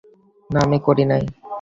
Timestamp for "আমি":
0.65-0.77